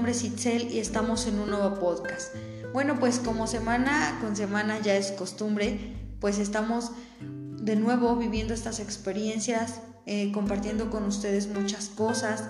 nombre 0.00 0.12
es 0.12 0.24
Itzel 0.24 0.72
y 0.72 0.78
estamos 0.78 1.26
en 1.26 1.38
un 1.38 1.50
nuevo 1.50 1.74
podcast. 1.78 2.34
Bueno, 2.72 2.98
pues 2.98 3.18
como 3.18 3.46
semana 3.46 4.16
con 4.22 4.34
semana 4.34 4.80
ya 4.80 4.96
es 4.96 5.12
costumbre, 5.12 5.94
pues 6.20 6.38
estamos 6.38 6.92
de 7.20 7.76
nuevo 7.76 8.16
viviendo 8.16 8.54
estas 8.54 8.80
experiencias, 8.80 9.82
eh, 10.06 10.32
compartiendo 10.32 10.88
con 10.88 11.04
ustedes 11.04 11.48
muchas 11.48 11.90
cosas 11.90 12.44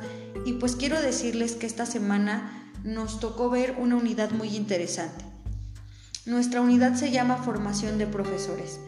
y 0.46 0.52
pues 0.52 0.76
quiero 0.76 1.02
decirles 1.02 1.56
que 1.56 1.66
esta 1.66 1.86
semana 1.86 2.72
nos 2.84 3.18
tocó 3.18 3.50
ver 3.50 3.74
una 3.80 3.96
unidad 3.96 4.30
muy 4.30 4.54
interesante. 4.54 5.24
Nuestra 6.26 6.60
unidad 6.60 6.94
se 6.94 7.10
llama 7.10 7.38
Formación 7.38 7.98
de 7.98 8.06
Profesores. 8.06 8.78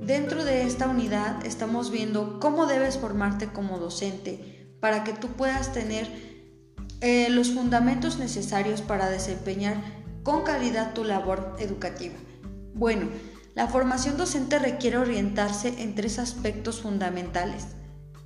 Dentro 0.00 0.46
de 0.46 0.62
esta 0.62 0.88
unidad 0.88 1.44
estamos 1.44 1.90
viendo 1.90 2.40
cómo 2.40 2.64
debes 2.64 2.96
formarte 2.96 3.48
como 3.48 3.78
docente 3.78 4.74
para 4.80 5.04
que 5.04 5.12
tú 5.12 5.28
puedas 5.28 5.74
tener 5.74 6.29
eh, 7.00 7.28
los 7.30 7.52
fundamentos 7.52 8.18
necesarios 8.18 8.82
para 8.82 9.08
desempeñar 9.08 9.76
con 10.22 10.42
calidad 10.44 10.92
tu 10.92 11.04
labor 11.04 11.56
educativa. 11.58 12.14
Bueno, 12.74 13.08
la 13.54 13.66
formación 13.66 14.16
docente 14.16 14.58
requiere 14.58 14.98
orientarse 14.98 15.82
en 15.82 15.94
tres 15.94 16.18
aspectos 16.18 16.82
fundamentales. 16.82 17.68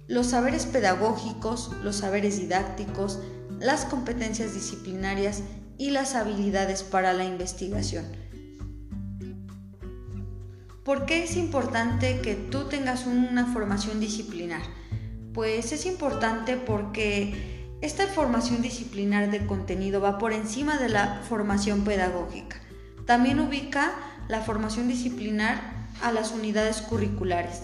Los 0.06 0.28
saberes 0.28 0.66
pedagógicos, 0.66 1.70
los 1.82 1.96
saberes 1.96 2.38
didácticos, 2.38 3.20
las 3.58 3.84
competencias 3.84 4.54
disciplinarias 4.54 5.42
y 5.78 5.90
las 5.90 6.14
habilidades 6.14 6.82
para 6.82 7.12
la 7.12 7.24
investigación. 7.24 8.04
¿Por 10.84 11.06
qué 11.06 11.24
es 11.24 11.36
importante 11.36 12.20
que 12.20 12.34
tú 12.34 12.64
tengas 12.64 13.06
una 13.06 13.46
formación 13.46 14.00
disciplinar? 14.00 14.60
Pues 15.32 15.72
es 15.72 15.86
importante 15.86 16.58
porque 16.58 17.53
esta 17.84 18.06
formación 18.06 18.62
disciplinar 18.62 19.30
de 19.30 19.44
contenido 19.44 20.00
va 20.00 20.16
por 20.16 20.32
encima 20.32 20.78
de 20.78 20.88
la 20.88 21.20
formación 21.28 21.84
pedagógica. 21.84 22.56
También 23.04 23.40
ubica 23.40 23.92
la 24.26 24.40
formación 24.40 24.88
disciplinar 24.88 25.60
a 26.02 26.10
las 26.10 26.32
unidades 26.32 26.80
curriculares, 26.80 27.60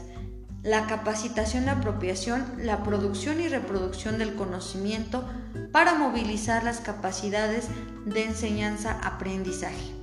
la 0.62 0.86
capacitación 0.86 1.64
de 1.64 1.70
apropiación, 1.70 2.44
la 2.58 2.82
producción 2.82 3.40
y 3.40 3.48
reproducción 3.48 4.18
del 4.18 4.34
conocimiento 4.34 5.26
para 5.72 5.94
movilizar 5.94 6.64
las 6.64 6.80
capacidades 6.80 7.68
de 8.04 8.24
enseñanza-aprendizaje. 8.24 9.94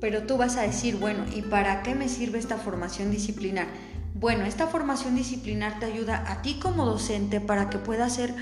Pero 0.00 0.22
tú 0.22 0.38
vas 0.38 0.56
a 0.56 0.62
decir, 0.62 0.96
bueno, 0.96 1.26
¿y 1.36 1.42
para 1.42 1.82
qué 1.82 1.94
me 1.94 2.08
sirve 2.08 2.38
esta 2.38 2.56
formación 2.56 3.10
disciplinar? 3.10 3.66
Bueno, 4.20 4.44
esta 4.44 4.66
formación 4.66 5.14
disciplinar 5.14 5.78
te 5.78 5.86
ayuda 5.86 6.30
a 6.30 6.42
ti 6.42 6.58
como 6.60 6.84
docente 6.84 7.40
para 7.40 7.70
que 7.70 7.78
puedas 7.78 8.16
ser 8.16 8.34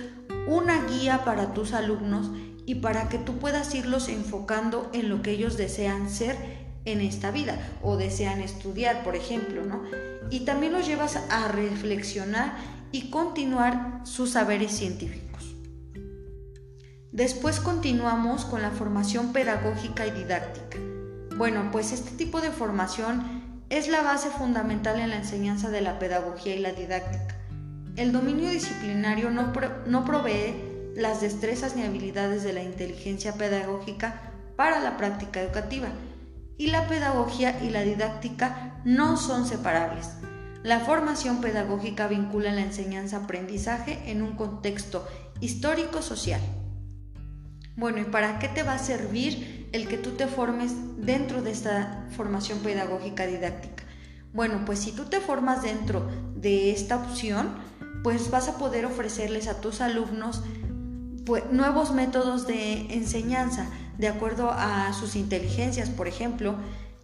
una 0.49 0.85
guía 0.87 1.25
para 1.25 1.55
tus 1.55 1.73
alumnos 1.73 2.33
y 2.67 2.77
para 2.77 3.09
que 3.09 3.19
tú 3.19 3.39
puedas 3.39 3.73
irlos 3.77 4.09
enfocando 4.09 4.91
en 4.93 5.09
lo 5.09 5.23
que 5.23 5.31
ellos 5.31 5.57
desean 5.57 6.11
ser 6.11 6.37
en 6.85 7.01
esta 7.01 7.31
vida 7.31 7.79
o 7.81 7.97
desean 7.97 8.41
estudiar, 8.41 9.05
por 9.05 9.15
ejemplo, 9.15 9.65
¿no? 9.65 9.85
Y 10.31 10.41
también 10.41 10.73
los 10.73 10.85
llevas 10.85 11.17
a 11.31 11.47
reflexionar 11.47 12.57
y 12.91 13.09
continuar 13.11 14.01
sus 14.03 14.31
saberes 14.31 14.73
científicos. 14.73 15.55
Después 17.13 17.61
continuamos 17.61 18.45
con 18.45 18.63
la 18.63 18.73
formación 18.73 19.33
pedagógica 19.33 20.09
y 20.09 20.11
didáctica. 20.11 20.77
Bueno, 21.37 21.69
pues 21.71 21.93
este 21.93 22.11
tipo 22.17 22.41
de 22.41 22.51
formación 22.51 23.48
es 23.71 23.89
la 23.89 24.03
base 24.03 24.31
fundamental 24.31 24.99
en 24.99 25.11
la 25.11 25.17
enseñanza 25.17 25.69
de 25.71 25.81
la 25.81 25.99
pedagogía 25.99 26.55
y 26.55 26.61
la 26.61 26.73
didáctica. 26.73 27.37
El 27.97 28.13
dominio 28.13 28.51
disciplinario 28.51 29.31
no, 29.31 29.53
no 29.87 30.05
provee 30.05 30.93
las 30.95 31.21
destrezas 31.21 31.77
ni 31.77 31.83
habilidades 31.83 32.43
de 32.45 32.53
la 32.53 32.63
inteligencia 32.63 33.35
pedagógica 33.35 34.21
para 34.57 34.81
la 34.81 34.97
práctica 34.97 35.41
educativa 35.41 35.89
y 36.57 36.69
la 36.69 36.89
pedagogía 36.89 37.63
y 37.63 37.71
la 37.71 37.83
didáctica 37.83 38.81
no 38.85 39.17
son 39.17 39.47
separables. 39.47 40.11
La 40.63 40.81
formación 40.81 41.41
pedagógica 41.41 42.09
vincula 42.09 42.53
la 42.53 42.63
enseñanza-aprendizaje 42.63 44.11
en 44.11 44.23
un 44.23 44.35
contexto 44.35 45.07
histórico-social. 45.41 46.41
Bueno, 47.77 48.01
¿y 48.01 48.05
para 48.05 48.41
qué 48.41 48.49
te 48.49 48.65
va 48.65 48.75
a 48.75 48.79
servir 48.79 49.58
el 49.73 49.89
que 49.89 49.99
tú 49.99 50.11
te 50.13 50.27
formes 50.27 50.73
dentro 50.97 51.43
de 51.43 51.51
esta 51.51 52.07
formación 52.17 52.59
pedagógica 52.61 53.27
didáctica? 53.27 53.85
Bueno, 54.33 54.63
pues 54.67 54.79
si 54.79 54.93
tú 54.93 55.05
te 55.07 55.21
formas 55.21 55.63
dentro 55.63 56.09
de 56.37 56.71
esta 56.71 56.97
opción, 56.97 57.49
pues 58.03 58.31
vas 58.31 58.49
a 58.49 58.59
poder 58.59 58.87
ofrecerles 58.87 59.49
a 59.49 59.61
tus 59.61 59.81
alumnos 59.81 60.43
pues, 61.25 61.45
nuevos 61.51 61.93
métodos 61.93 62.47
de 62.47 62.93
enseñanza 62.95 63.69
de 63.99 64.07
acuerdo 64.07 64.51
a 64.53 64.93
sus 64.93 65.17
inteligencias, 65.17 65.91
por 65.91 66.07
ejemplo, 66.07 66.55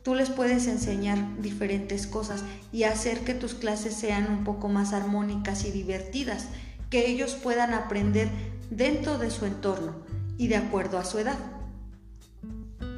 tú 0.04 0.14
les 0.14 0.30
puedes 0.30 0.68
enseñar 0.68 1.18
diferentes 1.42 2.06
cosas 2.06 2.44
y 2.72 2.84
hacer 2.84 3.20
que 3.20 3.34
tus 3.34 3.54
clases 3.54 3.94
sean 3.94 4.30
un 4.30 4.44
poco 4.44 4.68
más 4.68 4.92
armónicas 4.92 5.64
y 5.64 5.72
divertidas, 5.72 6.46
que 6.90 7.08
ellos 7.10 7.34
puedan 7.34 7.74
aprender 7.74 8.28
dentro 8.70 9.18
de 9.18 9.30
su 9.30 9.44
entorno 9.44 9.96
y 10.38 10.46
de 10.46 10.56
acuerdo 10.56 10.98
a 10.98 11.04
su 11.04 11.18
edad. 11.18 11.38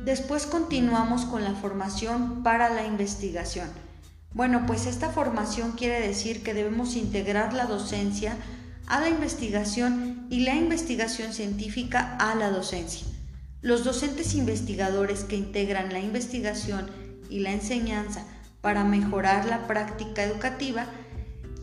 Después 0.06 0.46
continuamos 0.46 1.24
con 1.24 1.42
la 1.42 1.56
formación 1.56 2.44
para 2.44 2.68
la 2.68 2.86
investigación. 2.86 3.68
Bueno, 4.32 4.62
pues 4.64 4.86
esta 4.86 5.10
formación 5.10 5.72
quiere 5.72 6.00
decir 6.00 6.44
que 6.44 6.54
debemos 6.54 6.94
integrar 6.94 7.52
la 7.52 7.64
docencia 7.64 8.36
a 8.86 9.00
la 9.00 9.08
investigación 9.08 10.28
y 10.30 10.44
la 10.44 10.54
investigación 10.54 11.32
científica 11.32 12.16
a 12.20 12.36
la 12.36 12.50
docencia. 12.50 13.04
Los 13.62 13.82
docentes 13.82 14.36
investigadores 14.36 15.24
que 15.24 15.34
integran 15.34 15.92
la 15.92 15.98
investigación 15.98 16.88
y 17.28 17.40
la 17.40 17.50
enseñanza 17.50 18.22
para 18.60 18.84
mejorar 18.84 19.46
la 19.46 19.66
práctica 19.66 20.22
educativa, 20.22 20.86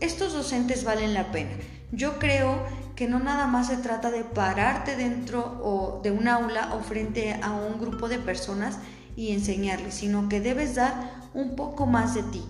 estos 0.00 0.34
docentes 0.34 0.84
valen 0.84 1.14
la 1.14 1.32
pena. 1.32 1.52
Yo 1.92 2.18
creo 2.18 2.62
que 2.96 3.08
no 3.08 3.18
nada 3.18 3.46
más 3.46 3.68
se 3.68 3.76
trata 3.76 4.10
de 4.10 4.24
pararte 4.24 4.96
dentro 4.96 5.60
o 5.62 6.00
de 6.02 6.10
un 6.10 6.28
aula 6.28 6.74
o 6.74 6.80
frente 6.80 7.38
a 7.42 7.52
un 7.52 7.80
grupo 7.80 8.08
de 8.08 8.18
personas 8.18 8.78
y 9.16 9.32
enseñarles, 9.32 9.94
sino 9.94 10.28
que 10.28 10.40
debes 10.40 10.74
dar 10.76 11.28
un 11.34 11.56
poco 11.56 11.86
más 11.86 12.14
de 12.14 12.22
ti. 12.24 12.42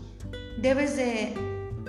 Debes 0.61 0.97
de, 0.97 1.35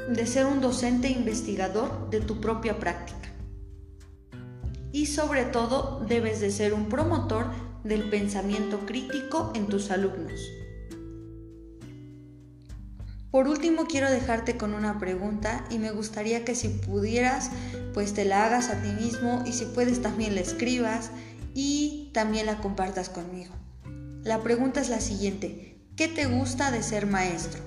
de 0.09 0.27
ser 0.27 0.45
un 0.45 0.61
docente 0.61 1.09
investigador 1.09 2.09
de 2.09 2.21
tu 2.21 2.39
propia 2.39 2.79
práctica. 2.79 3.29
Y 4.91 5.07
sobre 5.07 5.43
todo 5.43 6.05
debes 6.07 6.39
de 6.39 6.51
ser 6.51 6.73
un 6.73 6.87
promotor 6.87 7.47
del 7.83 8.09
pensamiento 8.09 8.79
crítico 8.85 9.51
en 9.53 9.67
tus 9.67 9.91
alumnos. 9.91 10.39
Por 13.35 13.49
último, 13.49 13.85
quiero 13.85 14.09
dejarte 14.09 14.55
con 14.55 14.73
una 14.73 14.97
pregunta 14.97 15.65
y 15.69 15.77
me 15.77 15.91
gustaría 15.91 16.45
que 16.45 16.55
si 16.55 16.69
pudieras, 16.69 17.49
pues 17.93 18.13
te 18.13 18.23
la 18.23 18.45
hagas 18.45 18.69
a 18.69 18.81
ti 18.81 18.87
mismo 18.87 19.43
y 19.45 19.51
si 19.51 19.65
puedes 19.65 20.01
también 20.01 20.35
la 20.35 20.39
escribas 20.39 21.11
y 21.53 22.11
también 22.13 22.45
la 22.45 22.59
compartas 22.59 23.09
conmigo. 23.09 23.53
La 24.23 24.41
pregunta 24.41 24.79
es 24.79 24.87
la 24.87 25.01
siguiente, 25.01 25.77
¿qué 25.97 26.07
te 26.07 26.27
gusta 26.27 26.71
de 26.71 26.81
ser 26.81 27.07
maestro? 27.07 27.61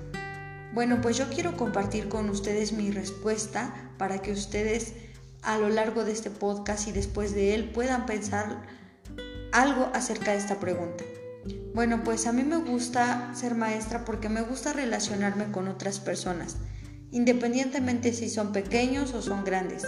Bueno, 0.73 1.01
pues 1.01 1.19
yo 1.19 1.29
quiero 1.29 1.55
compartir 1.55 2.09
con 2.09 2.31
ustedes 2.31 2.73
mi 2.73 2.89
respuesta 2.89 3.91
para 3.99 4.23
que 4.23 4.31
ustedes 4.31 4.93
a 5.43 5.59
lo 5.59 5.69
largo 5.69 6.03
de 6.03 6.13
este 6.13 6.31
podcast 6.31 6.87
y 6.87 6.93
después 6.93 7.35
de 7.35 7.53
él 7.53 7.69
puedan 7.69 8.07
pensar 8.07 8.63
algo 9.51 9.91
acerca 9.93 10.31
de 10.31 10.39
esta 10.39 10.59
pregunta. 10.59 11.03
Bueno, 11.73 12.03
pues 12.03 12.25
a 12.25 12.33
mí 12.33 12.43
me 12.43 12.57
gusta 12.57 13.31
ser 13.35 13.53
maestra 13.53 14.03
porque 14.03 14.27
me 14.27 14.41
gusta 14.41 14.73
relacionarme 14.73 15.51
con 15.51 15.67
otras 15.67 15.99
personas, 15.99 16.57
independientemente 17.11 18.11
si 18.11 18.27
son 18.27 18.51
pequeños 18.51 19.13
o 19.13 19.21
son 19.21 19.43
grandes. 19.43 19.83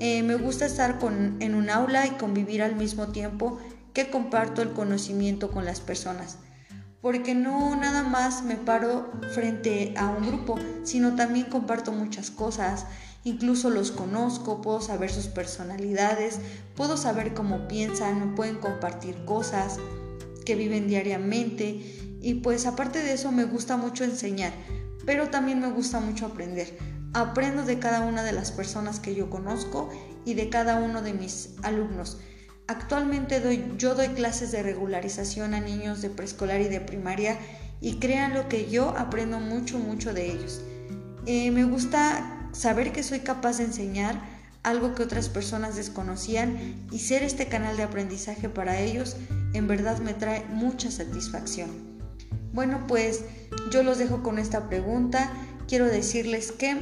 Eh, 0.00 0.22
me 0.22 0.36
gusta 0.36 0.66
estar 0.66 0.98
en 1.40 1.54
un 1.54 1.70
aula 1.70 2.06
y 2.06 2.10
convivir 2.12 2.62
al 2.62 2.74
mismo 2.74 3.08
tiempo 3.08 3.58
que 3.92 4.10
comparto 4.10 4.62
el 4.62 4.72
conocimiento 4.72 5.50
con 5.50 5.66
las 5.66 5.80
personas, 5.80 6.38
porque 7.02 7.34
no 7.34 7.76
nada 7.76 8.02
más 8.02 8.42
me 8.42 8.56
paro 8.56 9.12
frente 9.34 9.94
a 9.96 10.08
un 10.08 10.26
grupo, 10.26 10.58
sino 10.84 11.14
también 11.14 11.46
comparto 11.46 11.92
muchas 11.92 12.30
cosas, 12.30 12.86
incluso 13.24 13.68
los 13.68 13.92
conozco, 13.92 14.62
puedo 14.62 14.80
saber 14.80 15.10
sus 15.12 15.26
personalidades, 15.26 16.40
puedo 16.74 16.96
saber 16.96 17.34
cómo 17.34 17.68
piensan, 17.68 18.30
me 18.30 18.34
pueden 18.34 18.56
compartir 18.56 19.24
cosas 19.26 19.78
que 20.44 20.54
viven 20.54 20.88
diariamente 20.88 21.80
y 22.20 22.34
pues 22.34 22.66
aparte 22.66 23.00
de 23.00 23.12
eso 23.12 23.32
me 23.32 23.44
gusta 23.44 23.76
mucho 23.76 24.02
enseñar, 24.04 24.52
pero 25.04 25.28
también 25.28 25.60
me 25.60 25.70
gusta 25.70 26.00
mucho 26.00 26.26
aprender. 26.26 26.78
Aprendo 27.12 27.64
de 27.64 27.78
cada 27.78 28.00
una 28.00 28.22
de 28.22 28.32
las 28.32 28.50
personas 28.50 28.98
que 28.98 29.14
yo 29.14 29.28
conozco 29.28 29.90
y 30.24 30.34
de 30.34 30.48
cada 30.48 30.76
uno 30.76 31.02
de 31.02 31.12
mis 31.12 31.50
alumnos. 31.62 32.18
Actualmente 32.66 33.40
doy, 33.40 33.62
yo 33.76 33.94
doy 33.94 34.08
clases 34.08 34.52
de 34.52 34.62
regularización 34.62 35.52
a 35.52 35.60
niños 35.60 36.00
de 36.00 36.08
preescolar 36.08 36.62
y 36.62 36.68
de 36.68 36.80
primaria 36.80 37.38
y 37.82 37.98
crean 37.98 38.32
lo 38.32 38.48
que 38.48 38.70
yo 38.70 38.94
aprendo 38.96 39.38
mucho, 39.38 39.78
mucho 39.78 40.14
de 40.14 40.32
ellos. 40.32 40.62
Eh, 41.26 41.50
me 41.50 41.64
gusta 41.64 42.48
saber 42.52 42.92
que 42.92 43.02
soy 43.02 43.20
capaz 43.20 43.58
de 43.58 43.64
enseñar 43.64 44.18
algo 44.62 44.94
que 44.94 45.02
otras 45.02 45.28
personas 45.28 45.76
desconocían 45.76 46.86
y 46.90 47.00
ser 47.00 47.22
este 47.22 47.48
canal 47.48 47.76
de 47.76 47.82
aprendizaje 47.82 48.48
para 48.48 48.80
ellos 48.80 49.16
en 49.54 49.66
verdad 49.66 49.98
me 49.98 50.12
trae 50.12 50.44
mucha 50.50 50.90
satisfacción. 50.90 51.70
Bueno, 52.52 52.84
pues 52.86 53.24
yo 53.72 53.82
los 53.82 53.98
dejo 53.98 54.22
con 54.22 54.38
esta 54.38 54.68
pregunta. 54.68 55.32
Quiero 55.66 55.86
decirles 55.86 56.52
que 56.52 56.76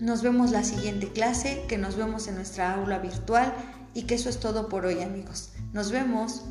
nos 0.00 0.22
vemos 0.22 0.50
la 0.50 0.64
siguiente 0.64 1.08
clase, 1.08 1.64
que 1.68 1.76
nos 1.76 1.96
vemos 1.96 2.26
en 2.28 2.36
nuestra 2.36 2.74
aula 2.74 2.98
virtual 2.98 3.52
y 3.94 4.04
que 4.04 4.14
eso 4.14 4.28
es 4.28 4.40
todo 4.40 4.68
por 4.68 4.86
hoy 4.86 5.02
amigos. 5.02 5.50
Nos 5.72 5.90
vemos. 5.90 6.44